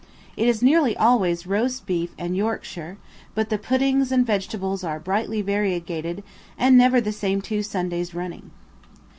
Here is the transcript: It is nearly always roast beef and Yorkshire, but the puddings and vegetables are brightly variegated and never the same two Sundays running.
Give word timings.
It 0.35 0.47
is 0.47 0.63
nearly 0.63 0.97
always 0.97 1.45
roast 1.45 1.85
beef 1.85 2.15
and 2.17 2.35
Yorkshire, 2.35 2.97
but 3.35 3.49
the 3.51 3.59
puddings 3.59 4.11
and 4.11 4.25
vegetables 4.25 4.83
are 4.83 4.99
brightly 4.99 5.43
variegated 5.43 6.23
and 6.57 6.75
never 6.75 6.99
the 6.99 7.11
same 7.11 7.39
two 7.39 7.61
Sundays 7.61 8.15
running. 8.15 8.49